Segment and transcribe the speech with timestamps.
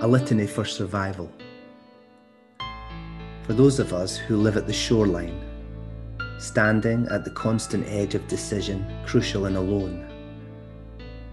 [0.00, 1.28] a litany for survival.
[3.42, 5.44] For those of us who live at the shoreline,
[6.38, 10.06] standing at the constant edge of decision, crucial and alone.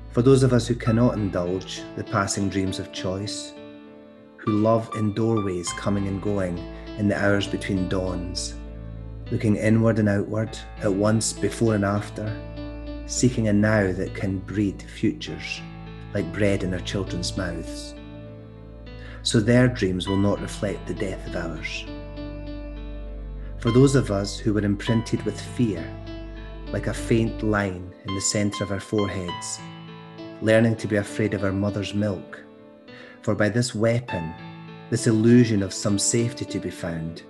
[0.09, 3.53] For those of us who cannot indulge the passing dreams of choice,
[4.37, 6.57] who love in doorways coming and going
[6.97, 8.55] in the hours between dawns,
[9.29, 12.35] looking inward and outward at once before and after,
[13.05, 15.61] seeking a now that can breed futures
[16.15, 17.93] like bread in our children's mouths.
[19.25, 21.83] So their dreams will not reflect the death of ours.
[23.57, 25.83] For those of us who were imprinted with fear,
[26.67, 29.59] like a faint line in the centre of our foreheads,
[30.43, 32.43] learning to be afraid of our mother's milk,
[33.23, 34.31] for by this weapon,
[34.91, 37.23] this illusion of some safety to be found,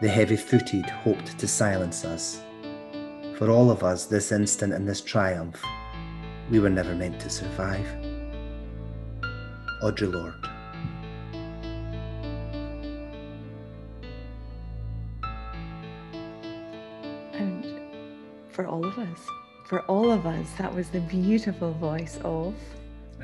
[0.00, 2.40] the heavy footed hoped to silence us.
[3.36, 5.62] For all of us, this instant and this triumph,
[6.50, 7.86] we were never meant to survive.
[9.82, 10.49] Audre Lorde.
[18.60, 19.26] For all of us.
[19.64, 22.54] For all of us, that was the beautiful voice of.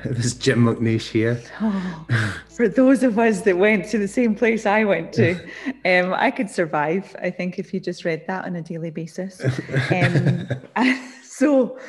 [0.05, 1.41] Was Jim McNeish here.
[1.59, 5.33] Oh, for those of us that went to the same place I went to,
[5.85, 9.41] um, I could survive, I think, if you just read that on a daily basis.
[9.91, 10.47] Um,
[11.23, 11.79] so,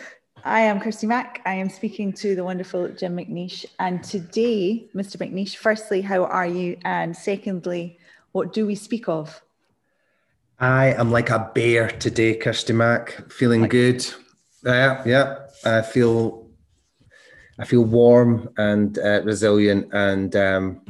[0.45, 1.43] I am Kirsty Mack.
[1.45, 3.67] I am speaking to the wonderful Jim McNeish.
[3.79, 5.17] And today, Mr.
[5.17, 6.79] McNeish, firstly, how are you?
[6.85, 7.99] And secondly,
[8.33, 9.43] what do we speak of?
[10.61, 13.31] I am like a bear today, Kirsty Mack.
[13.31, 14.07] Feeling like- good.
[14.65, 15.37] Yeah, yeah.
[15.65, 16.51] I feel,
[17.59, 20.81] I feel warm and uh, resilient, and um,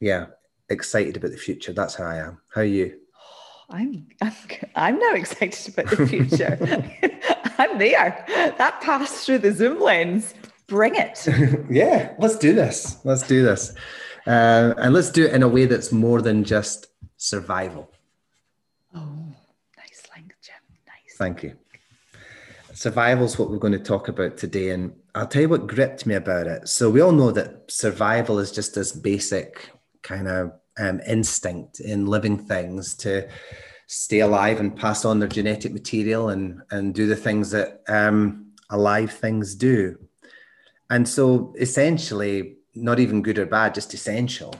[0.00, 0.26] yeah,
[0.68, 1.72] excited about the future.
[1.72, 2.38] That's how I am.
[2.54, 2.98] How are you?
[3.70, 4.32] I'm, I'm,
[4.74, 6.58] I'm now excited about the future.
[7.58, 8.24] I'm there.
[8.58, 10.34] That passed through the Zoom lens.
[10.66, 11.26] Bring it.
[11.70, 12.98] yeah, let's do this.
[13.04, 13.74] Let's do this,
[14.26, 17.90] uh, and let's do it in a way that's more than just survival.
[21.18, 21.56] Thank you.
[22.74, 24.70] Survival is what we're going to talk about today.
[24.70, 26.68] And I'll tell you what gripped me about it.
[26.68, 29.68] So, we all know that survival is just this basic
[30.02, 33.28] kind of um, instinct in living things to
[33.88, 38.52] stay alive and pass on their genetic material and, and do the things that um,
[38.70, 39.98] alive things do.
[40.88, 44.54] And so, essentially, not even good or bad, just essential.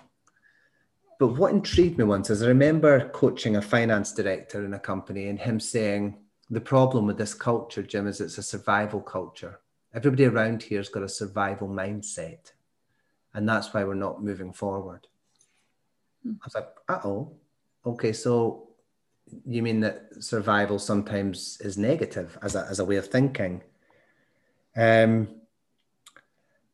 [1.20, 5.28] But what intrigued me once is I remember coaching a finance director in a company
[5.28, 6.16] and him saying,
[6.50, 9.60] the problem with this culture, Jim, is it's a survival culture.
[9.94, 12.52] Everybody around here has got a survival mindset.
[13.34, 15.06] And that's why we're not moving forward.
[16.22, 16.32] Hmm.
[16.42, 17.32] I was like, uh oh.
[17.84, 18.68] Okay, so
[19.46, 23.62] you mean that survival sometimes is negative as a, as a way of thinking?
[24.76, 25.28] Um,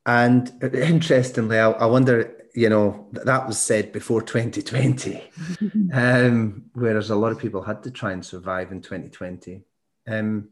[0.07, 5.23] and interestingly, I, I wonder, you know, that was said before 2020,
[5.93, 9.63] um, whereas a lot of people had to try and survive in 2020.
[10.07, 10.49] Um,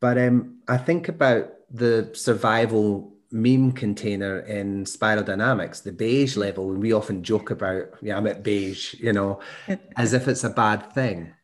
[0.00, 6.70] but um, I think about the survival meme container in spiral dynamics, the beige level,
[6.72, 9.40] and we often joke about, yeah, I'm at beige, you know,
[9.96, 11.34] as if it's a bad thing,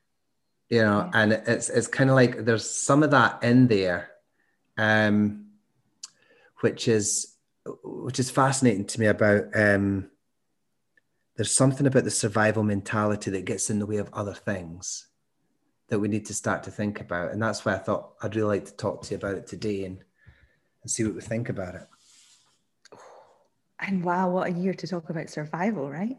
[0.69, 4.11] you know, and it's it's kind of like there's some of that in there,
[4.79, 5.47] um,
[6.61, 7.36] which is
[7.83, 10.11] which is fascinating to me about um,
[11.37, 15.07] there's something about the survival mentality that gets in the way of other things
[15.89, 17.31] that we need to start to think about.
[17.33, 19.85] And that's why I thought I'd really like to talk to you about it today
[19.85, 20.03] and,
[20.83, 21.87] and see what we think about it.
[23.79, 26.17] And wow, what a year to talk about survival, right?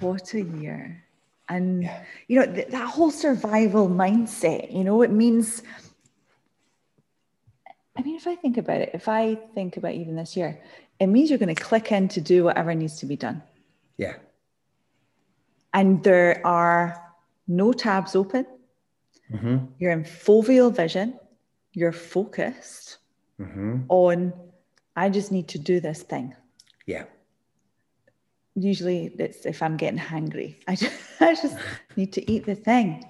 [0.00, 1.04] What a year.
[1.48, 2.02] And, yeah.
[2.26, 5.62] you know, th- that whole survival mindset, you know, it means,
[7.96, 10.60] I mean, if I think about it, if I think about even this year,
[11.00, 13.42] it means you're going to click in to do whatever needs to be done.
[13.96, 14.16] Yeah.
[15.72, 17.02] And there are
[17.48, 18.46] no tabs open.
[19.32, 19.66] Mm-hmm.
[19.78, 21.18] You're in foveal vision.
[21.72, 22.98] You're focused
[23.40, 23.82] mm-hmm.
[23.88, 24.32] on,
[24.94, 26.34] I just need to do this thing.
[26.86, 27.04] Yeah.
[28.58, 31.56] Usually it's if I'm getting hungry, I just, I just
[31.94, 33.04] need to eat the thing.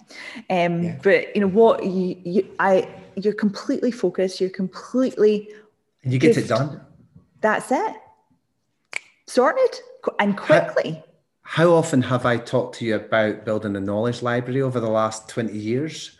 [0.50, 0.98] Um, yeah.
[1.02, 4.40] But you know what, you, you, I, you're completely focused.
[4.40, 5.48] You're completely.
[6.02, 6.46] And you get gift.
[6.46, 6.80] it done.
[7.40, 7.96] That's it.
[9.26, 9.80] Sorted
[10.18, 11.02] and quickly.
[11.42, 15.28] How often have I talked to you about building a knowledge library over the last
[15.28, 16.18] 20 years?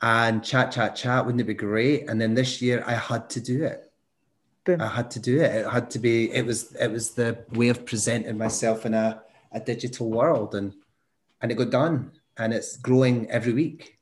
[0.00, 2.08] And chat, chat, chat, wouldn't it be great?
[2.08, 3.91] And then this year I had to do it.
[4.64, 4.80] Boom.
[4.80, 5.54] I had to do it.
[5.54, 9.22] It had to be, it was, it was the way of presenting myself in a,
[9.52, 10.72] a digital world and
[11.42, 12.12] and it got done.
[12.38, 13.98] And it's growing every week.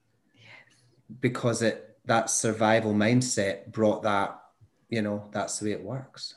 [1.21, 4.41] Because it that survival mindset brought that,
[4.89, 6.37] you know, that's the way it works.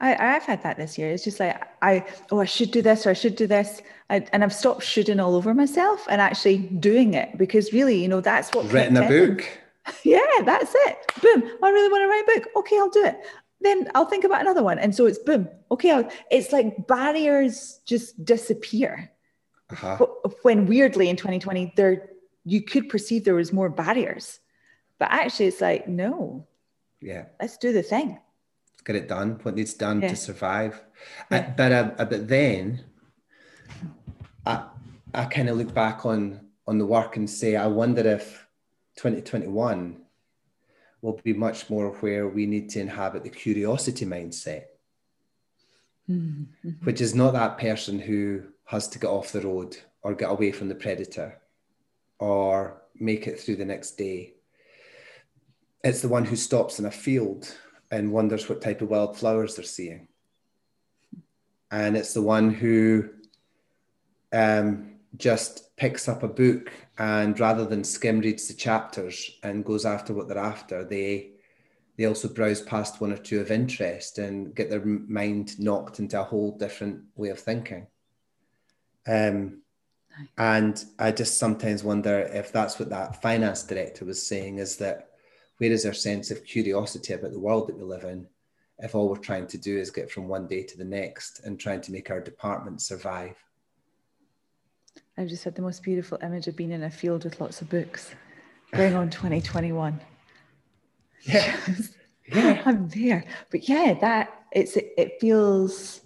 [0.00, 1.10] I, I've had that this year.
[1.10, 4.26] It's just like I oh I should do this or I should do this, I,
[4.32, 8.20] and I've stopped shooting all over myself and actually doing it because really, you know,
[8.20, 9.46] that's what written a book.
[10.04, 10.98] Yeah, that's it.
[11.22, 11.42] Boom.
[11.62, 12.50] Oh, I really want to write a book.
[12.56, 13.18] Okay, I'll do it.
[13.60, 15.48] Then I'll think about another one, and so it's boom.
[15.70, 19.10] Okay, I'll, it's like barriers just disappear.
[19.70, 20.06] Uh-huh.
[20.42, 22.08] When weirdly in 2020 there
[22.44, 24.40] you could perceive there was more barriers,
[24.98, 26.46] but actually it's like no.
[27.00, 27.26] Yeah.
[27.40, 28.18] Let's do the thing
[28.88, 30.08] get it done, what needs done yeah.
[30.08, 30.82] to survive.
[31.30, 31.38] Yeah.
[31.38, 32.84] I, but uh, but then
[34.46, 34.64] I
[35.14, 38.46] I kind of look back on on the work and say I wonder if
[38.96, 40.00] 2021
[41.02, 44.64] will be much more where we need to inhabit the curiosity mindset,
[46.10, 46.70] mm-hmm.
[46.84, 50.52] which is not that person who has to get off the road or get away
[50.52, 51.40] from the predator
[52.18, 54.34] or make it through the next day.
[55.84, 57.54] It's the one who stops in a field
[57.90, 60.08] and wonders what type of wildflowers they're seeing.
[61.70, 63.10] And it's the one who
[64.32, 69.84] um, just picks up a book and rather than skim reads the chapters and goes
[69.84, 71.32] after what they're after, they
[71.96, 76.20] they also browse past one or two of interest and get their mind knocked into
[76.20, 77.88] a whole different way of thinking.
[79.04, 79.62] Um,
[80.16, 80.28] nice.
[80.38, 85.08] And I just sometimes wonder if that's what that finance director was saying is that
[85.56, 88.28] where is our sense of curiosity about the world that we live in
[88.78, 91.58] if all we're trying to do is get from one day to the next and
[91.58, 93.34] trying to make our department survive?
[95.18, 97.68] I've just had the most beautiful image of being in a field with lots of
[97.68, 98.14] books
[98.72, 100.00] going on 2021.
[101.22, 101.56] Yeah.
[102.32, 102.62] yeah.
[102.64, 103.24] I'm there.
[103.50, 106.02] But yeah, that it's it feels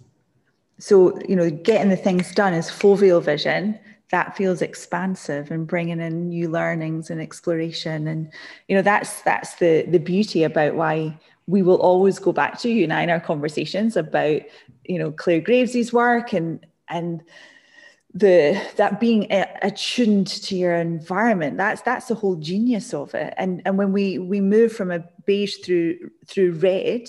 [0.79, 3.79] so you know getting the things done is foveal vision
[4.09, 8.31] that feels expansive and bringing in new learnings and exploration and
[8.67, 11.17] you know that's that's the the beauty about why
[11.47, 14.41] we will always go back to you and I in our conversations about
[14.83, 17.23] you know Clare Graves' work and and
[18.13, 23.33] the that being attuned to your environment that's that's the whole genius of it.
[23.37, 27.07] And and when we we move from a beige through through red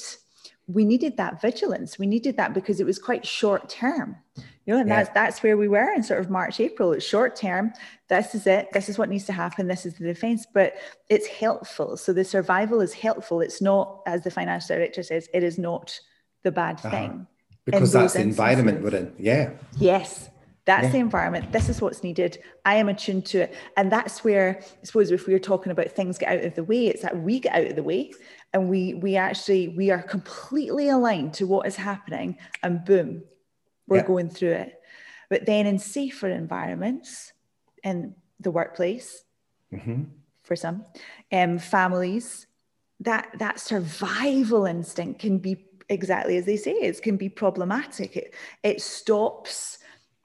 [0.67, 1.99] we needed that vigilance.
[1.99, 4.17] We needed that because it was quite short term.
[4.65, 5.05] You know and yeah.
[5.05, 6.93] that's that's where we were in sort of march april.
[6.93, 7.75] It's short term.
[8.09, 8.69] This is it.
[8.73, 9.69] This is what needs to happen.
[9.69, 10.47] This is the defense.
[10.55, 10.75] But
[11.11, 11.99] it's helpful.
[11.99, 13.43] So the survival is helpful.
[13.43, 16.01] It's not as the finance director says it is not
[16.45, 16.91] the bad uh-huh.
[16.91, 17.11] thing.
[17.11, 17.61] Uh-huh.
[17.67, 19.13] because that's the environment we're in.
[19.19, 19.51] Yeah.
[19.79, 20.31] Yes
[20.67, 20.93] that's yeah.
[20.93, 24.85] the environment this is what's needed i am attuned to it and that's where i
[24.85, 27.41] suppose if we are talking about things get out of the way it's that we
[27.41, 28.13] get out of the way
[28.53, 33.23] and we we actually we are completely aligned to what is happening and boom
[33.87, 34.07] we're yeah.
[34.07, 34.81] going through it
[35.29, 37.33] but then in safer environments
[37.83, 39.25] in the workplace
[39.73, 40.05] mm-hmm.
[40.43, 40.85] for some
[41.33, 42.47] um, families
[43.01, 48.35] that that survival instinct can be exactly as they say it can be problematic it,
[48.63, 49.79] it stops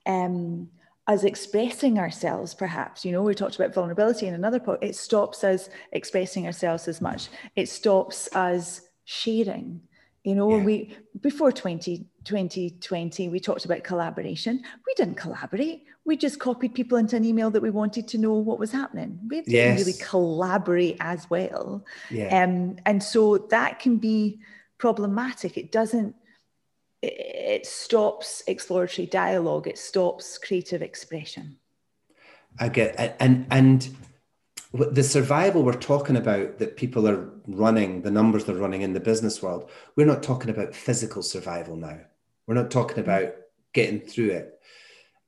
[0.09, 0.67] um,
[1.07, 3.05] us expressing ourselves perhaps.
[3.05, 6.99] You know we talked about vulnerability in another point it stops us expressing ourselves as
[6.99, 7.29] much.
[7.55, 9.81] It stops us sharing.
[10.23, 10.63] You know yeah.
[10.63, 14.61] we before 20, 2020 we talked about collaboration.
[14.85, 15.83] We didn't collaborate.
[16.05, 19.19] We just copied people into an email that we wanted to know what was happening.
[19.29, 19.79] We didn't yes.
[19.79, 21.85] really collaborate as well.
[22.09, 22.43] Yeah.
[22.43, 24.39] um, and so that can be
[24.79, 25.57] problematic.
[25.57, 26.15] It doesn't
[27.01, 31.57] it stops exploratory dialogue it stops creative expression.
[32.59, 33.95] I get and and
[34.73, 38.99] the survival we're talking about that people are running the numbers they're running in the
[38.99, 41.99] business world we're not talking about physical survival now.
[42.45, 43.33] We're not talking about
[43.73, 44.59] getting through it.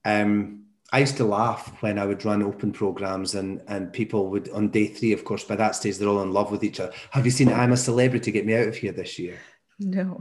[0.04, 4.50] Um, i used to laugh when i would run open programs and and people would
[4.50, 6.92] on day three of course by that stage they're all in love with each other.
[7.12, 9.38] Have you seen i'm a celebrity get me out of here this year?
[9.80, 10.20] No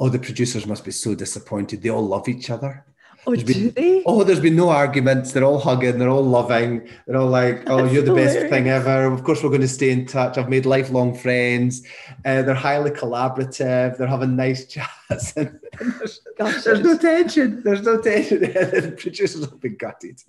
[0.00, 1.82] oh, the producers must be so disappointed.
[1.82, 2.84] They all love each other.
[3.26, 4.02] Oh, there's do they?
[4.06, 5.32] Oh, there's been no arguments.
[5.32, 5.98] They're all hugging.
[5.98, 6.88] They're all loving.
[7.06, 8.34] They're all like, "Oh, That's you're the hilarious.
[8.34, 10.38] best thing ever." Of course, we're going to stay in touch.
[10.38, 11.86] I've made lifelong friends.
[12.24, 13.98] Uh, they're highly collaborative.
[13.98, 15.36] They're having nice chats.
[15.36, 16.20] and, there's,
[16.64, 17.62] there's, no tension.
[17.62, 18.40] There's no tension.
[18.40, 20.22] the producers have been gutted.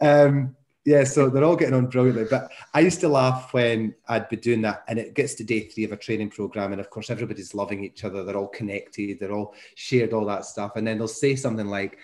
[0.00, 0.55] Um,
[0.86, 2.26] yeah, so they're all getting on brilliantly.
[2.30, 5.68] But I used to laugh when I'd be doing that, and it gets to day
[5.68, 8.22] three of a training program, and of course everybody's loving each other.
[8.22, 9.18] They're all connected.
[9.18, 11.98] They're all shared all that stuff, and then they'll say something like,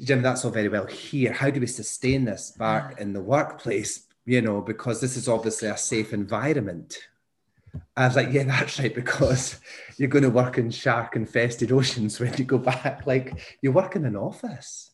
[0.00, 1.32] "Jim, that's all very well here.
[1.32, 4.06] How do we sustain this back in the workplace?
[4.24, 6.96] You know, because this is obviously a safe environment."
[7.96, 9.58] I was like, yeah, that's right, because
[9.96, 13.04] you're going to work in shark infested oceans when you go back.
[13.04, 14.92] Like, you work in an office.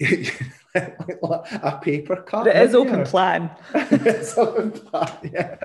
[0.74, 2.46] a paper cut.
[2.46, 3.50] It is open plan.
[3.74, 5.30] it's open plan.
[5.32, 5.56] Yeah,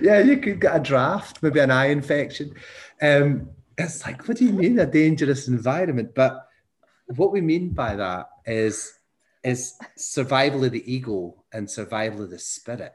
[0.00, 0.20] yeah.
[0.20, 2.54] You could get a draft, maybe an eye infection.
[3.00, 6.14] Um, it's like, what do you mean a dangerous environment?
[6.14, 6.46] But
[7.06, 8.92] what we mean by that is
[9.42, 12.92] is survival of the ego and survival of the spirit.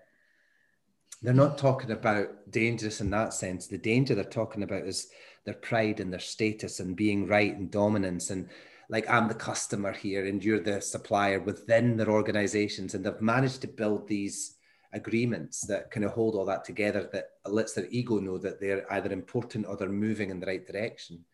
[1.22, 3.67] They're not talking about dangerous in that sense.
[3.67, 5.10] The danger they're talking about is
[5.44, 8.48] their pride and their status and being right and dominance and
[8.89, 12.94] like I'm the customer here and you're the supplier within their organizations.
[12.94, 14.56] And they've managed to build these
[14.94, 18.91] agreements that kind of hold all that together that lets their ego know that they're
[18.94, 21.25] either important or they're moving in the right direction.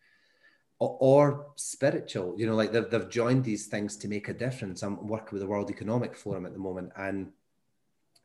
[0.80, 4.82] Or, or spiritual you know like they've, they've joined these things to make a difference.
[4.82, 7.30] I'm working with the world economic forum at the moment and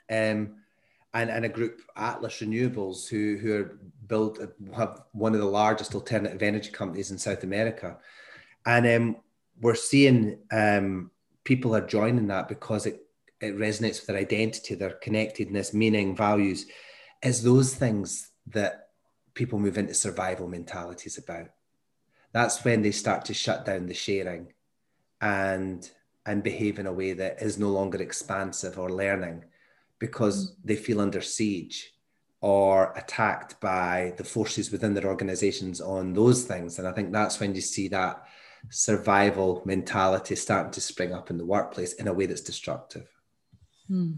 [0.09, 0.55] um
[1.13, 4.39] and, and a group atlas renewables who who are built
[4.75, 7.97] have one of the largest alternative energy companies in south america
[8.65, 9.15] and um,
[9.61, 11.11] we're seeing um,
[11.43, 13.05] people are joining that because it
[13.41, 16.65] it resonates with their identity, their connectedness, meaning, values,
[17.23, 18.89] is those things that
[19.33, 21.47] people move into survival mentalities about.
[22.33, 24.53] That's when they start to shut down the sharing
[25.21, 25.89] and
[26.25, 29.45] and behave in a way that is no longer expansive or learning
[29.97, 30.55] because mm.
[30.63, 31.93] they feel under siege
[32.41, 36.77] or attacked by the forces within their organizations on those things.
[36.77, 38.23] And I think that's when you see that
[38.69, 43.07] survival mentality starting to spring up in the workplace in a way that's destructive.
[43.87, 44.13] Hmm.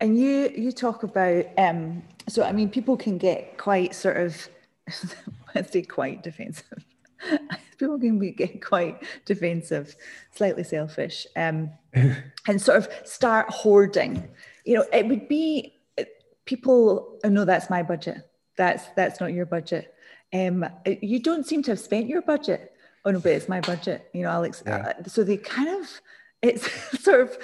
[0.00, 4.48] And you you talk about um, so I mean people can get quite sort of
[5.54, 6.84] let's say quite defensive.
[7.78, 9.94] people can be, get quite defensive,
[10.32, 14.28] slightly selfish, um, and sort of start hoarding.
[14.64, 15.74] You know, it would be
[16.44, 17.18] people.
[17.24, 18.28] Oh, no, that's my budget.
[18.56, 19.94] That's that's not your budget.
[20.32, 22.71] Um, you don't seem to have spent your budget.
[23.04, 24.08] Oh no, but it's my budget.
[24.12, 24.62] You know, Alex.
[24.66, 24.92] Yeah.
[24.98, 26.00] Uh, so they kind of
[26.42, 26.70] it's
[27.02, 27.38] sort of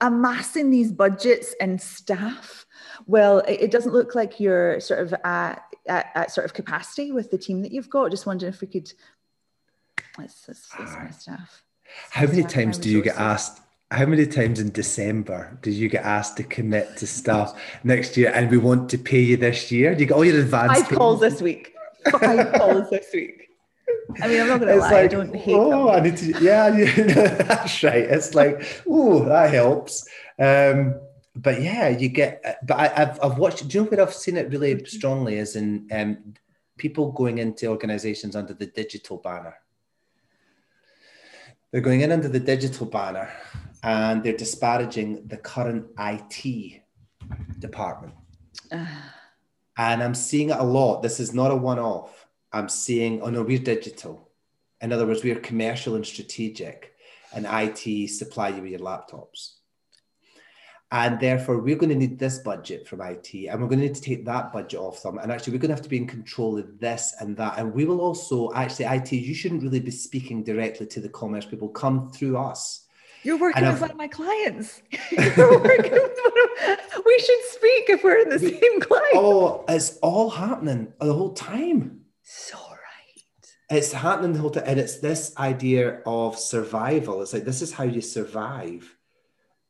[0.00, 2.64] amassing these budgets and staff.
[3.06, 7.30] Well, it, doesn't look like you're sort of at, at, at, sort of capacity with
[7.30, 8.10] the team that you've got.
[8.10, 8.90] Just wondering if we could.
[10.18, 11.62] Let's, let's, let's my staff.
[12.10, 13.60] How many times do you get asked?
[13.90, 18.32] How many times in December do you get asked to commit to stuff next year,
[18.34, 19.94] and we want to pay you this year?
[19.94, 20.80] Do you get all your advance?
[20.80, 21.74] Five calls this week.
[22.10, 23.45] Five calls this week.
[24.20, 24.90] I mean, I'm not going to lie.
[24.90, 25.96] Like, I don't hate oh, them.
[25.96, 26.26] I need to.
[26.42, 28.04] Yeah, yeah that's right.
[28.04, 30.08] It's like, oh, that helps.
[30.38, 31.00] Um,
[31.34, 32.60] but yeah, you get.
[32.66, 33.66] But I, have I've watched.
[33.68, 36.34] Do you know where I've seen it really strongly is in um,
[36.78, 39.54] people going into organisations under the digital banner.
[41.70, 43.30] They're going in under the digital banner,
[43.82, 46.82] and they're disparaging the current IT
[47.58, 48.14] department.
[48.70, 51.02] and I'm seeing it a lot.
[51.02, 52.25] This is not a one-off
[52.56, 54.30] I'm seeing, oh no, we're digital.
[54.80, 56.94] In other words, we're commercial and strategic,
[57.34, 59.56] and IT supply you with your laptops.
[60.90, 63.94] And therefore, we're going to need this budget from IT, and we're going to need
[63.94, 65.18] to take that budget off them.
[65.18, 67.58] And actually, we're going to have to be in control of this and that.
[67.58, 71.44] And we will also, actually, IT, you shouldn't really be speaking directly to the commerce
[71.44, 72.86] people, come through us.
[73.22, 74.80] You're working with one of my clients.
[75.10, 79.14] You're working with one of, we should speak if we're in the same client.
[79.14, 82.05] Oh, it's all happening the whole time.
[82.38, 83.46] So right.
[83.70, 84.64] It's happening the whole time.
[84.66, 87.22] And it's this idea of survival.
[87.22, 88.94] It's like, this is how you survive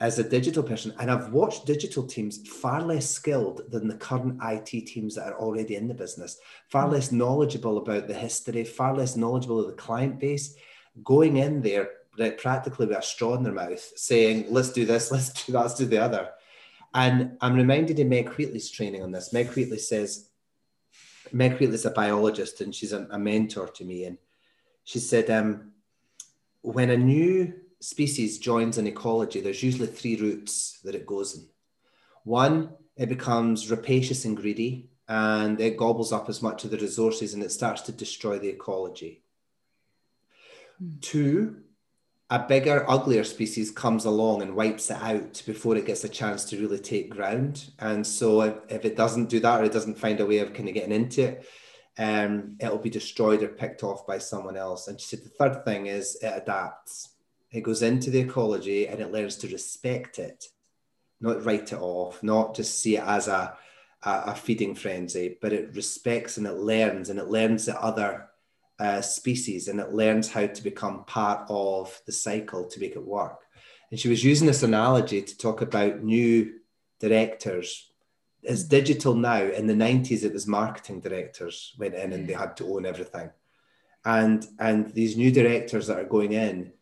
[0.00, 0.92] as a digital person.
[0.98, 5.38] And I've watched digital teams far less skilled than the current IT teams that are
[5.38, 6.92] already in the business, far mm.
[6.92, 10.56] less knowledgeable about the history, far less knowledgeable of the client base,
[11.04, 11.90] going in there
[12.38, 15.74] practically with a straw in their mouth, saying, let's do this, let's do that, let's
[15.74, 16.30] do the other.
[16.92, 19.32] And I'm reminded in Meg Wheatley's training on this.
[19.32, 20.30] Meg Wheatley says,
[21.32, 24.04] Meg is a biologist and she's a, a mentor to me.
[24.04, 24.18] And
[24.84, 25.72] she said, um,
[26.62, 31.46] when a new species joins an ecology, there's usually three routes that it goes in.
[32.24, 37.34] One, it becomes rapacious and greedy and it gobbles up as much of the resources
[37.34, 39.22] and it starts to destroy the ecology.
[40.82, 41.00] Mm.
[41.00, 41.62] Two,
[42.28, 46.44] a bigger, uglier species comes along and wipes it out before it gets a chance
[46.46, 47.70] to really take ground.
[47.78, 50.52] And so, if, if it doesn't do that or it doesn't find a way of
[50.52, 51.46] kind of getting into it,
[51.98, 54.88] um, it'll be destroyed or picked off by someone else.
[54.88, 57.10] And she said the third thing is it adapts.
[57.52, 60.46] It goes into the ecology and it learns to respect it,
[61.20, 63.56] not write it off, not just see it as a,
[64.02, 68.28] a, a feeding frenzy, but it respects and it learns and it learns that other
[68.78, 73.04] uh, species and it learns how to become part of the cycle to make it
[73.04, 73.40] work.
[73.90, 76.54] And she was using this analogy to talk about new
[77.00, 77.90] directors.
[78.42, 79.42] It's digital now.
[79.42, 83.30] In the 90s, it was marketing directors went in and they had to own everything.
[84.04, 86.72] And, and these new directors that are going in,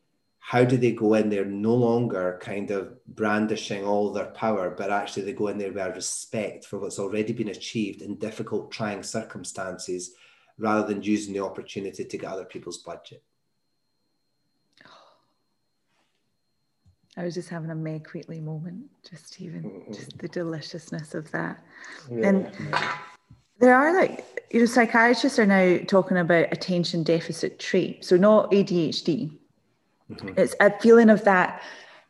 [0.40, 4.90] how do they go in there no longer kind of brandishing all their power, but
[4.90, 9.02] actually they go in there with respect for what's already been achieved in difficult, trying
[9.02, 10.14] circumstances
[10.58, 13.22] rather than using the opportunity to get other people's budget.
[17.16, 19.92] I was just having a Meg Wheatley moment, just even mm-hmm.
[19.92, 21.62] just the deliciousness of that.
[22.10, 22.28] Yeah.
[22.28, 22.52] And
[23.60, 28.04] there are like, you know, psychiatrists are now talking about attention deficit trait.
[28.04, 29.30] So not ADHD.
[30.10, 30.28] Mm-hmm.
[30.36, 31.62] It's a feeling of that,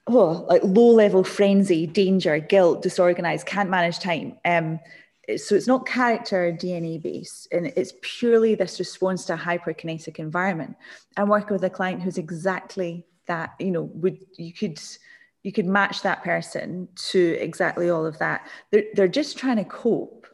[0.07, 4.39] oh, like low level frenzy, danger, guilt, disorganized, can't manage time.
[4.47, 4.81] Um,
[5.37, 10.77] so it's not character DNA based, and it's purely this response to a hyperkinetic environment.
[11.17, 14.81] I'm working with a client who's exactly that you know would you could
[15.43, 18.49] you could match that person to exactly all of that.
[18.71, 20.27] They're, they're just trying to cope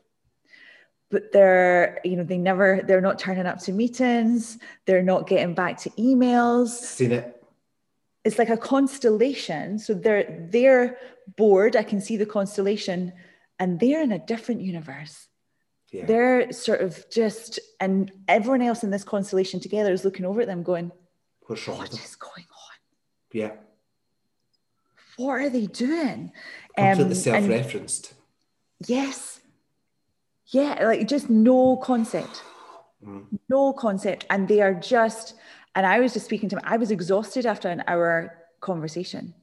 [1.11, 5.55] but they're you know they never they're not turning up to meetings they're not getting
[5.55, 6.69] back to emails.
[6.69, 7.37] Seen it.
[8.25, 9.79] It's like a constellation.
[9.79, 10.99] So they're they're
[11.37, 11.77] bored.
[11.77, 13.13] I can see the constellation
[13.61, 15.29] and they're in a different universe
[15.93, 16.07] yeah.
[16.07, 20.49] they're sort of just and everyone else in this constellation together is looking over at
[20.49, 20.91] them going
[21.47, 22.77] what's wrong what is going on?
[23.33, 23.53] yeah.
[25.21, 26.33] What are they doing?
[26.75, 28.15] Completely um, self-referenced.
[28.87, 29.41] Yes.
[30.47, 32.43] Yeah, like just no concept.
[33.05, 33.27] Mm.
[33.51, 34.25] No concept.
[34.31, 35.35] And they are just,
[35.75, 39.35] and I was just speaking to them, I was exhausted after an hour conversation.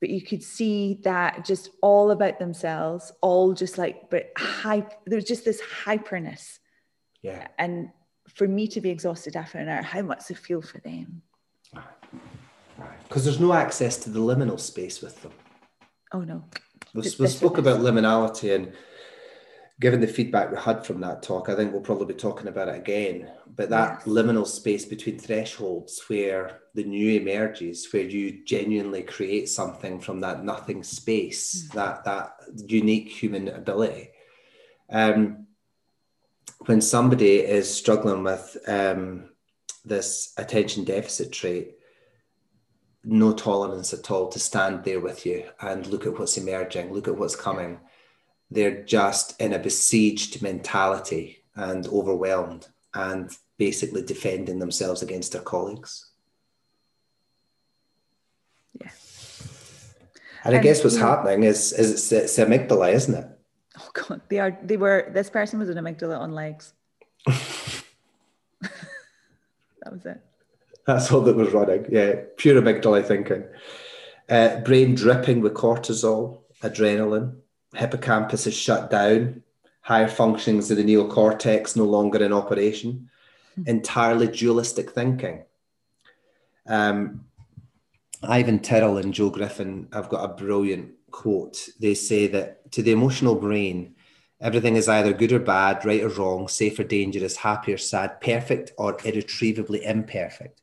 [0.00, 5.24] But you could see that just all about themselves, all just like, but hype, there's
[5.24, 6.58] just this hyperness.
[7.22, 7.48] Yeah.
[7.58, 7.90] And
[8.28, 11.22] for me to be exhausted after an hour, how much I feel for them
[13.08, 15.32] because there's no access to the liminal space with them.
[16.12, 16.44] Oh no.
[16.94, 18.72] We, we spoke about liminality and
[19.80, 22.68] given the feedback we had from that talk, I think we'll probably be talking about
[22.68, 23.30] it again.
[23.56, 24.06] But that yes.
[24.06, 30.44] liminal space between thresholds where the new emerges, where you genuinely create something from that
[30.44, 31.72] nothing space, mm.
[31.72, 32.34] that that
[32.68, 34.10] unique human ability.
[34.90, 35.46] Um,
[36.66, 39.30] when somebody is struggling with um,
[39.84, 41.76] this attention deficit trait,
[43.02, 47.08] no tolerance at all to stand there with you and look at what's emerging, look
[47.08, 47.80] at what's coming.
[48.50, 56.10] They're just in a besieged mentality and overwhelmed and basically defending themselves against their colleagues.
[58.80, 58.90] Yeah.
[60.44, 63.26] And, I guess what's happening is, is it's, it's amygdala, isn't it?
[63.78, 64.58] Oh God, they are.
[64.62, 65.10] They were.
[65.12, 66.72] This person was an amygdala on legs.
[67.26, 67.42] that
[69.90, 70.20] was it.
[70.86, 71.86] That's all that was running.
[71.90, 73.44] Yeah, pure amygdala thinking.
[74.28, 77.36] Uh, brain dripping with cortisol, adrenaline.
[77.74, 79.42] Hippocampus is shut down.
[79.82, 83.10] Higher functionings of the neocortex no longer in operation.
[83.54, 83.62] Hmm.
[83.66, 85.44] Entirely dualistic thinking.
[86.66, 87.24] Um,
[88.22, 91.68] Ivan Tyrrell and Joe Griffin have got a brilliant quote.
[91.80, 93.94] They say that to the emotional brain,
[94.42, 98.22] Everything is either good or bad, right or wrong, safe or dangerous, happy or sad,
[98.22, 100.62] perfect or irretrievably imperfect.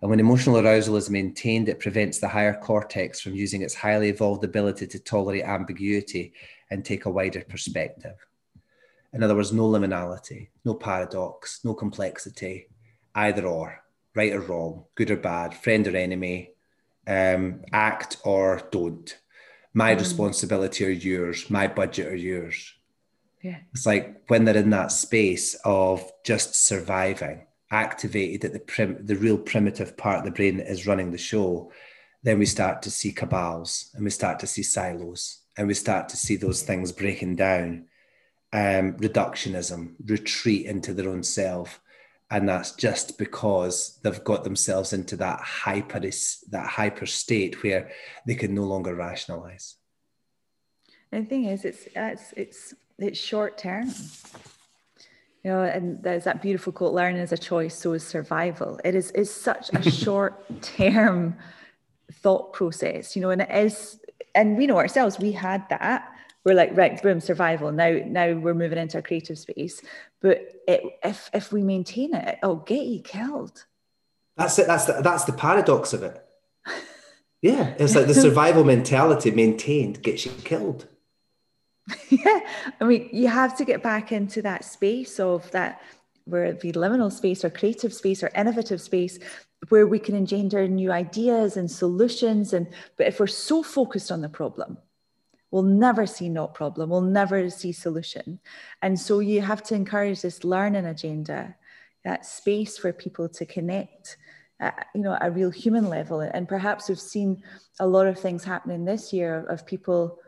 [0.00, 4.10] And when emotional arousal is maintained, it prevents the higher cortex from using its highly
[4.10, 6.34] evolved ability to tolerate ambiguity
[6.70, 8.14] and take a wider perspective.
[9.12, 12.68] In other words, no liminality, no paradox, no complexity,
[13.16, 13.82] either or,
[14.14, 16.50] right or wrong, good or bad, friend or enemy,
[17.08, 19.18] um, act or don't.
[19.74, 19.98] My mm.
[19.98, 22.75] responsibility or yours, my budget or yours
[23.46, 23.58] yeah.
[23.72, 29.14] It's like when they're in that space of just surviving, activated at the prim- the
[29.14, 31.70] real primitive part of the brain that is running the show,
[32.24, 36.08] then we start to see cabals and we start to see silos and we start
[36.08, 37.86] to see those things breaking down.
[38.52, 41.80] Um, reductionism, retreat into their own self.
[42.28, 47.92] And that's just because they've got themselves into that hyper that hyper state where
[48.26, 49.76] they can no longer rationalize.
[51.12, 53.90] And the thing is, it's it's it's it's short term.
[55.42, 58.80] You know, and there's that beautiful quote, learning is a choice, so is survival.
[58.84, 61.36] It is is such a short term
[62.12, 64.00] thought process, you know, and it is,
[64.34, 66.12] and we know ourselves, we had that.
[66.44, 67.72] We're like, right, boom, survival.
[67.72, 69.82] Now, now we're moving into a creative space.
[70.20, 73.64] But it, if if we maintain it, it'll get you killed.
[74.36, 74.66] That's it.
[74.66, 76.22] That's the, that's the paradox of it.
[77.42, 80.88] Yeah, it's like the survival mentality maintained gets you killed.
[82.08, 82.40] Yeah
[82.80, 85.80] i mean you have to get back into that space of that
[86.24, 89.18] where the liminal space or creative space or innovative space
[89.68, 92.52] where we can engender new ideas and solutions.
[92.52, 94.76] And but if we're so focused on the problem
[95.50, 96.90] we'll never see not problem.
[96.90, 98.40] We'll never see solution.
[98.82, 101.54] And so you have to encourage this learning agenda
[102.04, 104.18] that space for people to connect
[104.60, 106.20] at, you know a real human level.
[106.20, 107.42] And perhaps we've seen
[107.80, 110.18] a lot of things happening this year of people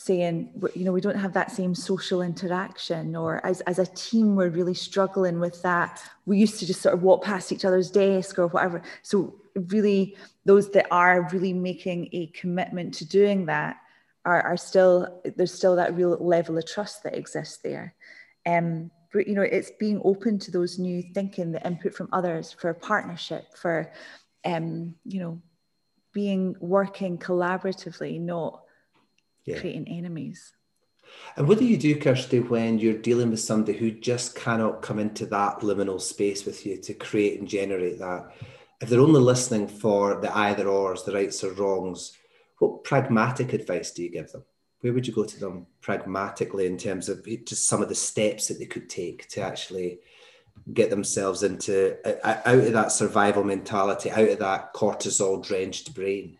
[0.00, 4.34] saying you know we don't have that same social interaction or as, as a team
[4.34, 6.02] we're really struggling with that.
[6.24, 8.80] We used to just sort of walk past each other's desk or whatever.
[9.02, 13.76] So really those that are really making a commitment to doing that
[14.24, 17.94] are, are still there's still that real level of trust that exists there.
[18.46, 22.56] Um but you know it's being open to those new thinking the input from others
[22.58, 23.92] for partnership for
[24.46, 25.42] um you know
[26.14, 28.62] being working collaboratively not
[29.50, 29.60] yeah.
[29.60, 30.52] creating enemies.
[31.36, 34.98] And what do you do, Kirsty, when you're dealing with somebody who just cannot come
[34.98, 38.32] into that liminal space with you to create and generate that?
[38.80, 42.16] If they're only listening for the either ors, the rights or wrongs,
[42.58, 44.44] what pragmatic advice do you give them?
[44.80, 48.48] Where would you go to them pragmatically in terms of just some of the steps
[48.48, 50.00] that they could take to actually
[50.72, 55.94] get themselves into uh, uh, out of that survival mentality, out of that cortisol drenched
[55.94, 56.38] brain?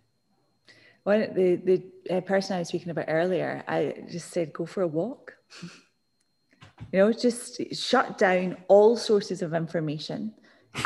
[1.04, 4.82] Well, the the uh, person I was speaking about earlier, I just said go for
[4.82, 5.34] a walk.
[5.62, 10.34] you know, just shut down all sources of information.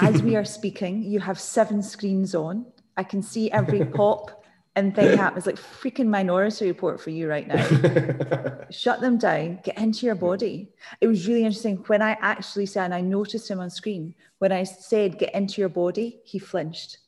[0.01, 2.67] As we are speaking, you have seven screens on.
[2.97, 4.45] I can see every pop
[4.77, 8.67] and thing happens like freaking minority report for you right now.
[8.71, 10.71] Shut them down, get into your body.
[11.01, 14.51] It was really interesting when I actually said, and I noticed him on screen, when
[14.51, 16.99] I said get into your body, he flinched.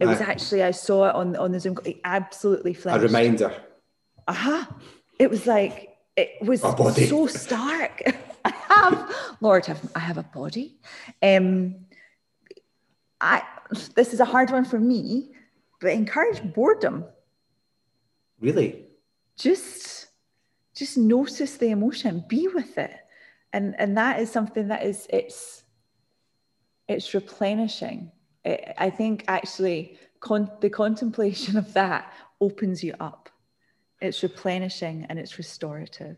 [0.00, 1.76] It was actually I saw it on on the Zoom.
[1.84, 3.02] He absolutely flinched.
[3.02, 3.52] A reminder.
[4.28, 4.60] Aha!
[4.60, 4.78] Uh-huh.
[5.18, 8.02] It was like it was so stark.
[8.44, 10.78] I have, Lord, have, I have a body.
[11.22, 11.76] Um,
[13.20, 13.42] I
[13.94, 15.32] this is a hard one for me,
[15.80, 17.04] but encourage boredom.
[18.40, 18.86] Really?
[19.36, 20.06] Just,
[20.74, 22.96] just notice the emotion, be with it,
[23.52, 25.64] and and that is something that is it's,
[26.88, 28.10] it's replenishing
[28.78, 33.28] I think actually con- the contemplation of that opens you up.
[34.00, 36.16] It's replenishing and it's restorative.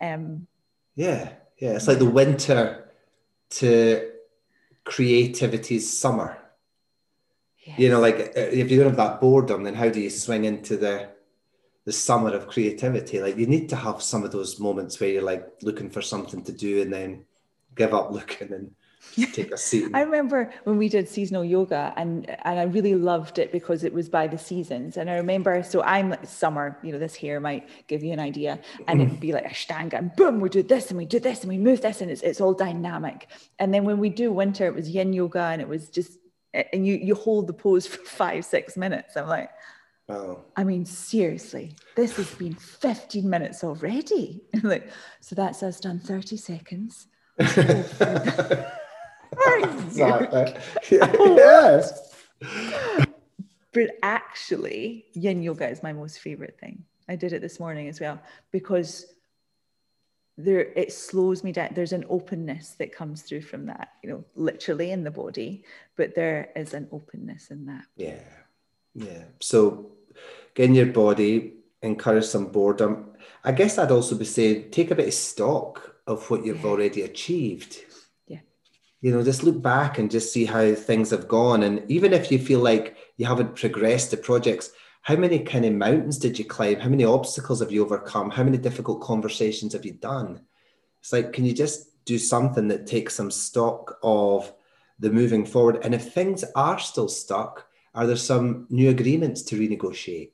[0.00, 0.46] Um,
[0.94, 1.72] yeah, yeah.
[1.72, 2.88] It's like the winter
[3.50, 4.10] to
[4.84, 6.38] creativity's summer.
[7.66, 7.78] Yes.
[7.78, 10.44] You know, like uh, if you don't have that boredom, then how do you swing
[10.44, 11.10] into the
[11.84, 13.20] the summer of creativity?
[13.20, 16.42] Like you need to have some of those moments where you're like looking for something
[16.44, 17.24] to do and then
[17.74, 18.70] give up looking and
[19.32, 19.90] take a seat.
[19.94, 23.92] I remember when we did seasonal yoga and and I really loved it because it
[23.92, 24.96] was by the seasons.
[24.96, 28.20] And I remember, so I'm like summer, you know, this here might give you an
[28.20, 28.60] idea.
[28.88, 31.40] And it'd be like a Ashtanga and boom, we do this and we do this
[31.40, 33.28] and we move this and it's it's all dynamic.
[33.58, 36.18] And then when we do winter, it was yin yoga and it was just
[36.52, 39.16] and you you hold the pose for five, six minutes.
[39.16, 39.50] I'm like,
[40.10, 40.40] Oh.
[40.56, 44.42] I mean, seriously, this has been 15 minutes already.
[44.64, 47.06] like, so that's us done 30 seconds.
[50.90, 52.14] yes.
[53.72, 56.84] But actually, yin yoga is my most favorite thing.
[57.08, 59.06] I did it this morning as well because
[60.36, 61.70] there it slows me down.
[61.72, 65.64] There's an openness that comes through from that, you know, literally in the body,
[65.96, 67.84] but there is an openness in that.
[67.96, 68.22] Yeah.
[68.94, 69.24] Yeah.
[69.40, 69.92] So
[70.54, 73.10] get in your body, encourage some boredom.
[73.44, 76.70] I guess I'd also be saying take a bit of stock of what you've yeah.
[76.70, 77.80] already achieved
[79.00, 81.62] you know just look back and just see how things have gone.
[81.62, 84.70] And even if you feel like you haven't progressed the projects
[85.02, 86.78] how many kind of mountains did you climb?
[86.78, 88.30] How many obstacles have you overcome?
[88.30, 90.42] How many difficult conversations have you done?
[91.00, 94.52] It's like can you just do something that takes some stock of
[94.98, 95.78] the moving forward?
[95.82, 100.30] And if things are still stuck are there some new agreements to renegotiate?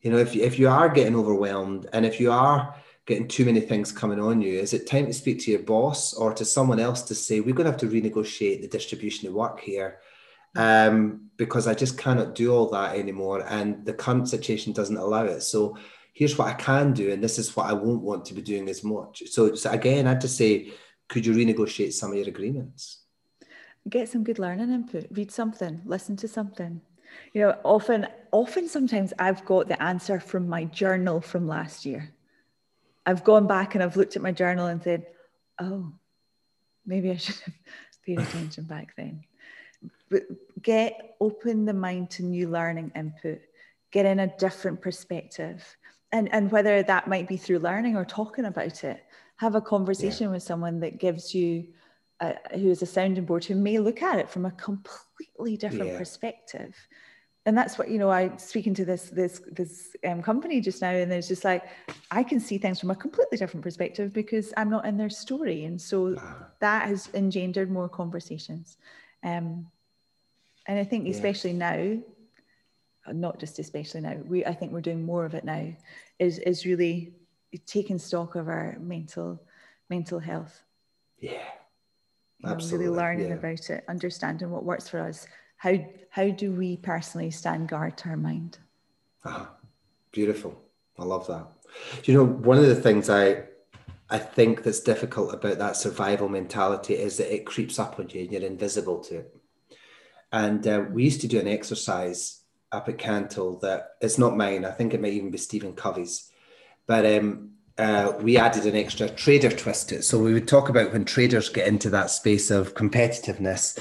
[0.00, 2.74] You know if you, if you are getting overwhelmed and if you are
[3.06, 4.58] getting too many things coming on you?
[4.58, 7.54] Is it time to speak to your boss or to someone else to say, we're
[7.54, 9.98] going to have to renegotiate the distribution of work here?
[10.56, 13.44] Um, because I just cannot do all that anymore.
[13.46, 15.42] And the current situation doesn't allow it.
[15.42, 15.76] So
[16.12, 17.10] here's what I can do.
[17.10, 19.24] And this is what I won't want to be doing as much.
[19.26, 20.72] So, so again, I'd just say,
[21.08, 23.00] could you renegotiate some of your agreements?
[23.88, 26.80] Get some good learning input, read something, listen to something.
[27.34, 32.13] You know, often, often sometimes I've got the answer from my journal from last year.
[33.06, 35.06] I've gone back and I've looked at my journal and said,
[35.60, 35.92] oh,
[36.86, 37.54] maybe I should have
[38.06, 39.24] paid attention back then.
[40.10, 40.22] But
[40.62, 43.40] get open the mind to new learning input,
[43.90, 45.64] get in a different perspective.
[46.12, 49.02] And, and whether that might be through learning or talking about it,
[49.36, 50.32] have a conversation yeah.
[50.32, 51.66] with someone that gives you,
[52.20, 55.92] a, who is a sounding board, who may look at it from a completely different
[55.92, 55.98] yeah.
[55.98, 56.74] perspective
[57.46, 60.90] and that's what you know i speaking to this this this um, company just now
[60.90, 61.64] and it's just like
[62.10, 65.64] i can see things from a completely different perspective because i'm not in their story
[65.64, 66.46] and so ah.
[66.60, 68.78] that has engendered more conversations
[69.22, 69.66] um,
[70.66, 71.70] and i think especially yeah.
[71.70, 72.02] now
[73.12, 74.16] not just especially now.
[74.26, 75.72] We I think we're doing more of it now.
[76.18, 77.14] Is is really
[77.66, 79.40] taking stock of our mental
[79.90, 80.62] mental health.
[81.18, 81.42] Yeah.
[82.38, 83.34] You know, really learning yeah.
[83.34, 85.26] about it, understanding what works for us.
[85.64, 85.78] How
[86.10, 88.58] how do we personally stand guard to our mind?
[89.24, 89.50] Ah,
[90.12, 90.60] beautiful.
[90.98, 91.46] I love that.
[92.04, 93.44] You know, one of the things I
[94.10, 98.20] I think that's difficult about that survival mentality is that it creeps up on you
[98.20, 99.36] and you're invisible to it.
[100.30, 104.66] And uh, we used to do an exercise up at Cantle that it's not mine.
[104.66, 106.30] I think it might even be Stephen Covey's.
[106.86, 110.02] But um, uh, we added an extra trader twist to it.
[110.02, 113.78] So we would talk about when traders get into that space of competitiveness,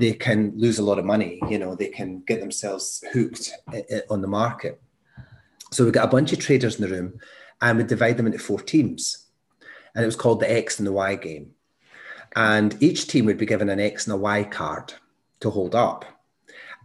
[0.00, 1.38] they can lose a lot of money.
[1.48, 3.52] You know, they can get themselves hooked
[4.08, 4.80] on the market.
[5.70, 7.20] So we got a bunch of traders in the room
[7.60, 9.26] and we divide them into four teams.
[9.94, 11.50] And it was called the X and the Y game.
[12.34, 14.94] And each team would be given an X and a Y card
[15.40, 16.06] to hold up.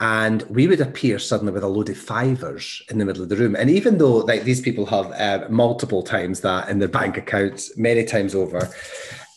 [0.01, 3.37] And we would appear suddenly with a load of fivers in the middle of the
[3.37, 3.55] room.
[3.55, 7.77] And even though like these people have uh, multiple times that in their bank accounts,
[7.77, 8.69] many times over,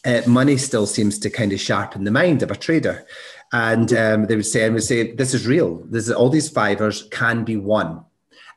[0.04, 3.06] uh, money still seems to kind of sharpen the mind of a trader.
[3.52, 5.76] And um, they would say, and would say, this is real.
[5.86, 8.04] This is all these fivers can be won.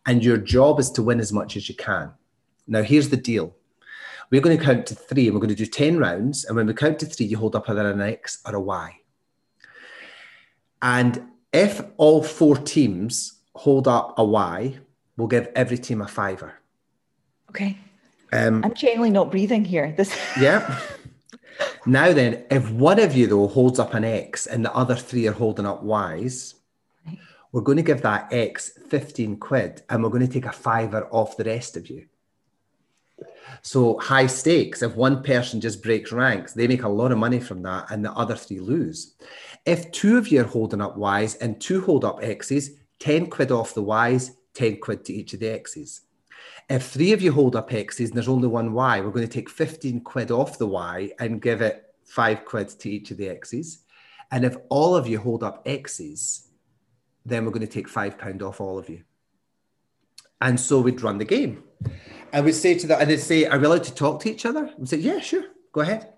[0.06, 2.12] And your job is to win as much as you can.
[2.68, 3.56] Now, here's the deal.
[4.32, 6.46] We're going to count to three and we're going to do 10 rounds.
[6.46, 8.98] And when we count to three, you hold up either an X or a Y.
[10.82, 11.22] And
[11.54, 14.80] if all four teams hold up a Y,
[15.18, 16.54] we'll give every team a fiver.
[17.50, 17.78] Okay.
[18.34, 19.94] Um, I'm genuinely not breathing here.
[19.98, 20.18] This.
[20.40, 20.80] yeah.
[21.86, 25.28] Now then, if one of you though holds up an X and the other three
[25.28, 26.56] are holding up Ys,
[27.06, 27.18] right.
[27.52, 31.08] we're going to give that X 15 quid and we're going to take a fiver
[31.12, 32.06] off the rest of you.
[33.62, 34.82] So high stakes.
[34.82, 38.04] If one person just breaks ranks, they make a lot of money from that, and
[38.04, 39.16] the other three lose.
[39.66, 43.52] If two of you are holding up Ys and two hold up X's, 10 quid
[43.52, 46.02] off the Ys, 10 quid to each of the X's.
[46.70, 49.34] If three of you hold up X's and there's only one Y, we're going to
[49.34, 53.30] take 15 quid off the Y and give it five quid to each of the
[53.30, 53.80] X's.
[54.32, 56.48] And if all of you hold up X's,
[57.26, 59.04] then we're going to take five pound off all of you.
[60.40, 61.64] And so we'd run the game.
[62.34, 64.46] And we'd say to that, and they'd say, Are we allowed to talk to each
[64.46, 64.70] other?
[64.78, 66.14] And say, Yeah, sure, go ahead.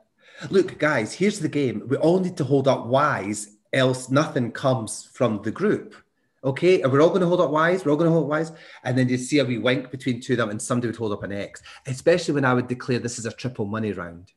[0.49, 1.83] Look, guys, here's the game.
[1.87, 2.87] We all need to hold up
[3.25, 5.95] Ys, else nothing comes from the group.
[6.43, 7.85] Okay, and we're all going to hold up Ys.
[7.85, 8.51] We're all going to hold up Ys,
[8.83, 11.13] and then you see a wee wink between two of them, and somebody would hold
[11.13, 11.61] up an X.
[11.87, 14.33] Especially when I would declare this is a triple money round,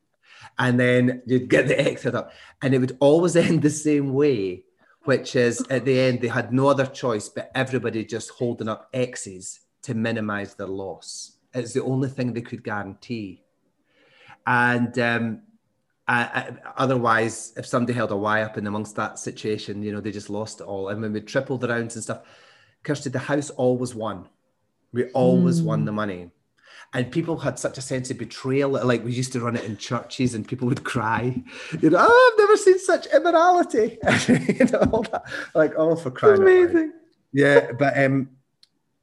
[0.59, 2.31] and then you'd get the X up,
[2.63, 4.63] and it would always end the same way,
[5.03, 8.89] which is at the end they had no other choice but everybody just holding up
[8.95, 11.39] X's to minimize their loss.
[11.53, 13.43] It's the only thing they could guarantee,
[14.47, 15.43] and um,
[16.09, 20.13] uh, otherwise, if somebody held a Y up in amongst that situation, you know, they
[20.13, 20.89] just lost it all.
[20.89, 22.23] And when we tripled the rounds and stuff,
[22.85, 24.29] Kirsty, the house always won.
[24.93, 25.65] We always mm.
[25.65, 26.31] won the money.
[26.95, 28.71] And people had such a sense of betrayal.
[28.71, 31.43] Like we used to run it in churches and people would cry.
[31.83, 33.99] You know, oh, I've never seen such immorality.
[34.29, 35.25] you know, all that.
[35.55, 36.93] Like, oh, for crying Amazing.
[37.33, 38.31] Yeah, but um,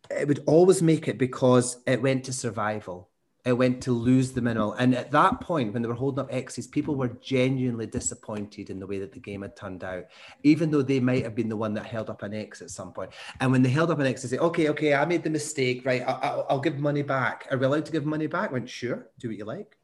[0.10, 3.10] it would always make it because it went to survival
[3.46, 4.74] it went to lose the mineral.
[4.74, 8.80] And at that point, when they were holding up X's, people were genuinely disappointed in
[8.80, 10.06] the way that the game had turned out,
[10.44, 12.94] even though they might have been the one that held up an X at some
[12.94, 13.12] point.
[13.42, 15.86] And when they held up an X, they say, okay, okay, I made the mistake,
[15.86, 16.04] right?
[16.08, 17.48] I'll, I'll give money back.
[17.52, 18.52] Are we allowed to give money back?
[18.52, 19.78] I went, sure, do what you like.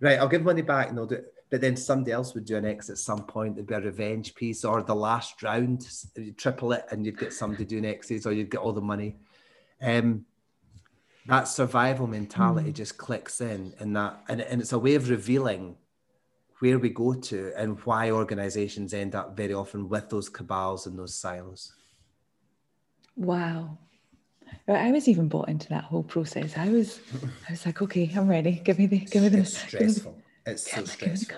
[0.00, 1.34] Right, I'll give money back and they'll do it.
[1.50, 3.56] But then somebody else would do an X at some point.
[3.56, 5.86] There'd be a revenge piece or the last round,
[6.38, 9.16] triple it and you'd get somebody doing X's or you'd get all the money.
[9.82, 10.24] Um,
[11.26, 12.74] that survival mentality mm.
[12.74, 15.76] just clicks in and that and, and it's a way of revealing
[16.60, 20.98] where we go to and why organizations end up very often with those cabals and
[20.98, 21.72] those silos
[23.16, 23.78] wow
[24.68, 26.56] I was even bought into that whole process.
[26.56, 27.00] I was,
[27.48, 28.60] I was like, okay, I'm ready.
[28.64, 29.38] Give me the, give me the.
[29.38, 30.20] It's stressful.
[30.44, 31.36] The, it's so stressful.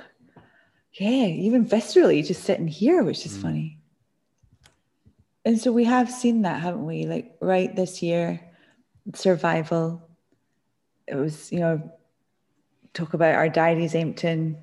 [0.95, 3.43] Yeah, even viscerally, just sitting here, which is mm.
[3.43, 3.79] funny.
[5.45, 7.07] And so we have seen that, haven't we?
[7.07, 8.41] Like right this year,
[9.15, 10.09] survival.
[11.07, 11.93] It was, you know,
[12.95, 14.57] talk about our diaries emptying,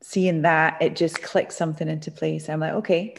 [0.00, 2.48] seeing that, it just clicks something into place.
[2.48, 3.16] I'm like, okay,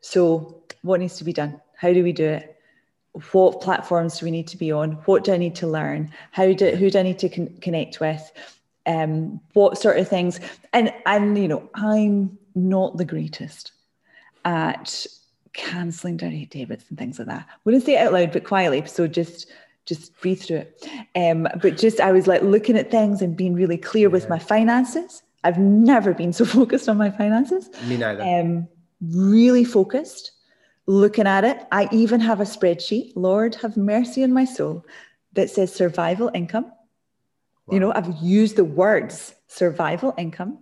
[0.00, 1.60] so what needs to be done?
[1.76, 2.56] How do we do it?
[3.32, 4.92] What platforms do we need to be on?
[5.06, 6.12] What do I need to learn?
[6.30, 8.30] How do who do I need to con- connect with?
[8.86, 10.38] Um, what sort of things?
[10.72, 13.72] And and you know, I'm not the greatest
[14.44, 15.06] at
[15.52, 17.46] cancelling direct debits and things like that.
[17.64, 18.86] Wouldn't say it out loud, but quietly.
[18.86, 19.50] So just
[19.88, 20.88] just breathe through it.
[21.16, 24.12] Um, but just I was like looking at things and being really clear yeah.
[24.12, 25.22] with my finances.
[25.44, 27.70] I've never been so focused on my finances.
[27.86, 28.22] Me neither.
[28.22, 28.68] Um,
[29.00, 30.32] really focused,
[30.86, 31.66] looking at it.
[31.72, 34.84] I even have a spreadsheet, Lord have mercy on my soul,
[35.32, 36.64] that says survival income.
[36.64, 37.74] Wow.
[37.74, 40.58] You know, I've used the words survival income.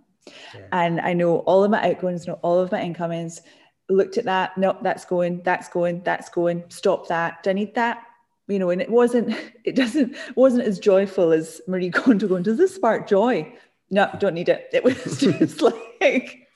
[0.53, 0.67] Yeah.
[0.71, 3.41] And I know all of my outgoings, know all of my incomings.
[3.89, 7.43] Looked at that, no, that's going, that's going, that's going, stop that.
[7.43, 8.03] Do I need that?
[8.47, 12.57] You know, and it wasn't, it doesn't, wasn't as joyful as Marie Kondo going, does
[12.57, 13.53] this spark joy?
[13.89, 14.67] No, don't need it.
[14.73, 15.75] It was just like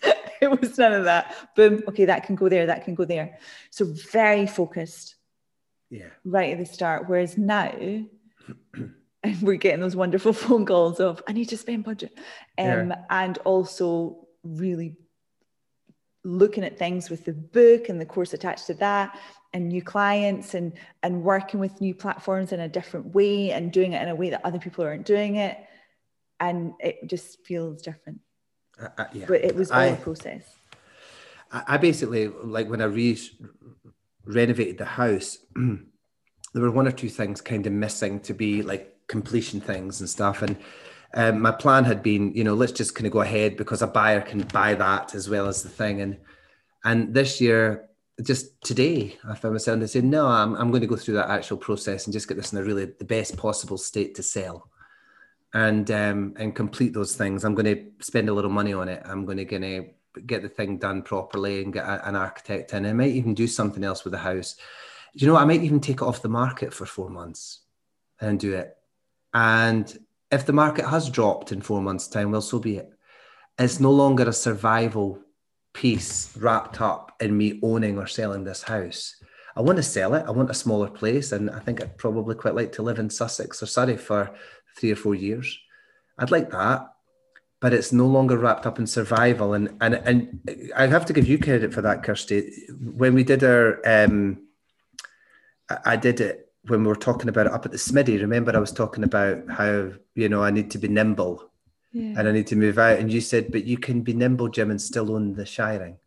[0.42, 1.36] it was none of that.
[1.56, 1.84] Boom.
[1.88, 2.66] Okay, that can go there.
[2.66, 3.38] That can go there.
[3.70, 5.16] So very focused.
[5.90, 6.08] Yeah.
[6.26, 7.08] Right at the start.
[7.08, 7.72] Whereas now,
[9.24, 12.14] and we're getting those wonderful phone calls of I need to spend budget,
[12.58, 12.96] um, yeah.
[13.10, 14.98] and also really
[16.24, 19.18] looking at things with the book and the course attached to that
[19.54, 23.94] and new clients and and working with new platforms in a different way and doing
[23.94, 25.58] it in a way that other people aren't doing it
[26.40, 28.20] and it just feels different
[28.82, 29.26] uh, uh, yeah.
[29.28, 30.44] But it was all I, a process.
[31.52, 33.20] I basically like when I re
[34.26, 38.96] renovated the house, there were one or two things kind of missing to be like
[39.08, 40.42] completion things and stuff.
[40.42, 40.56] And
[41.14, 43.88] um, my plan had been, you know, let's just kind of go ahead because a
[43.88, 46.02] buyer can buy that as well as the thing.
[46.02, 46.18] And
[46.84, 47.90] and this year,
[48.24, 51.30] just today, I found myself and said, no, I'm, I'm going to go through that
[51.30, 54.70] actual process and just get this in a really the best possible state to sell
[55.54, 57.44] and um, and complete those things.
[57.44, 59.02] I'm going to spend a little money on it.
[59.06, 62.74] I'm going to going to get the thing done properly and get a, an architect
[62.74, 62.86] in.
[62.86, 64.56] I might even do something else with the house.
[65.14, 67.62] You know, I might even take it off the market for four months
[68.20, 68.78] and do it.
[69.34, 69.98] And
[70.32, 72.92] if the market has dropped in four months' time, well, so be it.
[73.60, 75.20] It's no longer a survival
[75.74, 79.16] piece wrapped up in me owning or selling this house.
[79.56, 80.26] I want to sell it.
[80.28, 83.10] I want a smaller place, and I think I'd probably quite like to live in
[83.10, 84.34] Sussex or Surrey for
[84.78, 85.58] three or four years.
[86.18, 86.88] I'd like that,
[87.60, 89.54] but it's no longer wrapped up in survival.
[89.54, 92.52] And and and I have to give you credit for that, Kirsty.
[92.80, 94.44] When we did our, um,
[95.86, 98.22] I did it when we were talking about it up at the Smitty.
[98.22, 101.51] Remember, I was talking about how you know I need to be nimble.
[101.92, 102.20] Yeah.
[102.20, 103.00] And I need to move out.
[103.00, 105.98] And you said, but you can be nimble, Jim, and still own the shiring.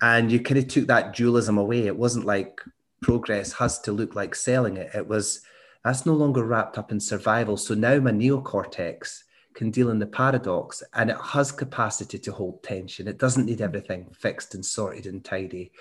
[0.00, 1.86] And you kind of took that dualism away.
[1.86, 2.60] It wasn't like
[3.02, 4.94] progress has to look like selling it.
[4.94, 5.42] It was
[5.84, 7.56] that's no longer wrapped up in survival.
[7.56, 12.62] So now my neocortex can deal in the paradox and it has capacity to hold
[12.62, 13.08] tension.
[13.08, 15.72] It doesn't need everything fixed and sorted and tidy.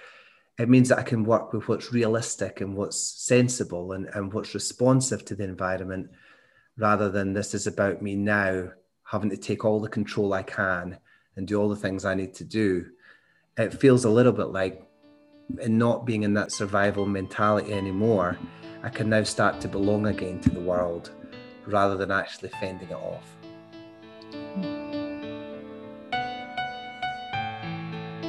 [0.57, 4.53] It means that I can work with what's realistic and what's sensible and, and what's
[4.53, 6.10] responsive to the environment
[6.77, 8.69] rather than this is about me now
[9.03, 10.97] having to take all the control I can
[11.36, 12.86] and do all the things I need to do.
[13.57, 14.88] It feels a little bit like
[15.62, 18.38] in not being in that survival mentality anymore
[18.84, 21.12] I can now start to belong again to the world
[21.67, 23.23] rather than actually fending it off.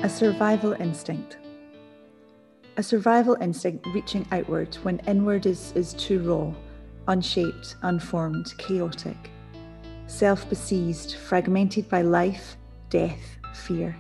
[0.05, 1.39] A survival instinct.
[2.77, 6.53] A survival instinct reaching outward when inward is, is too raw,
[7.09, 9.31] unshaped, unformed, chaotic,
[10.07, 12.57] self besieged, fragmented by life,
[12.91, 13.97] death, fear.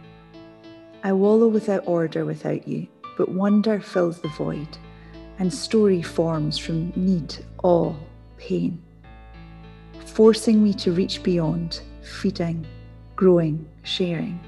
[1.05, 2.87] I wallow without order without you,
[3.17, 4.69] but wonder fills the void
[5.39, 7.95] and story forms from need, awe,
[8.37, 8.81] pain,
[10.05, 12.67] forcing me to reach beyond, feeding,
[13.17, 14.39] growing, sharing,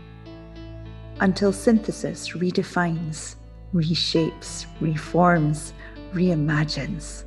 [1.21, 3.37] until synthesis redefines,
[3.73, 5.73] reshapes, reforms,
[6.13, 7.25] reimagines,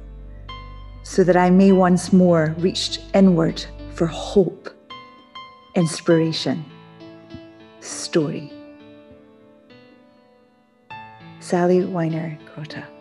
[1.08, 4.70] so that I may once more reach inward for hope,
[5.74, 6.66] inspiration,
[7.80, 8.52] story.
[11.40, 12.97] Sally Wiener Grotta.